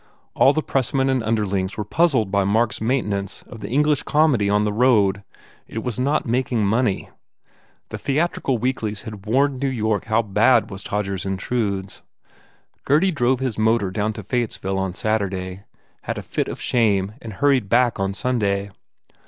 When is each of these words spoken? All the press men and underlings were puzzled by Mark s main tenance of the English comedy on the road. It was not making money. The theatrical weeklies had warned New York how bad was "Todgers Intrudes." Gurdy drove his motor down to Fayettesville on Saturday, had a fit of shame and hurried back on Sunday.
All 0.33 0.51
the 0.51 0.63
press 0.63 0.95
men 0.95 1.09
and 1.11 1.23
underlings 1.23 1.77
were 1.77 1.83
puzzled 1.83 2.31
by 2.31 2.43
Mark 2.43 2.73
s 2.73 2.81
main 2.81 3.03
tenance 3.03 3.43
of 3.43 3.59
the 3.59 3.69
English 3.69 4.01
comedy 4.01 4.49
on 4.49 4.65
the 4.65 4.73
road. 4.73 5.23
It 5.67 5.83
was 5.83 5.99
not 5.99 6.25
making 6.25 6.65
money. 6.65 7.11
The 7.89 7.99
theatrical 7.99 8.57
weeklies 8.57 9.03
had 9.03 9.27
warned 9.27 9.61
New 9.61 9.69
York 9.69 10.05
how 10.05 10.23
bad 10.23 10.71
was 10.71 10.81
"Todgers 10.81 11.23
Intrudes." 11.23 12.01
Gurdy 12.83 13.11
drove 13.11 13.41
his 13.41 13.59
motor 13.59 13.91
down 13.91 14.11
to 14.13 14.23
Fayettesville 14.23 14.79
on 14.79 14.95
Saturday, 14.95 15.65
had 16.01 16.17
a 16.17 16.23
fit 16.23 16.47
of 16.47 16.59
shame 16.59 17.13
and 17.21 17.33
hurried 17.33 17.69
back 17.69 17.99
on 17.99 18.15
Sunday. 18.15 18.71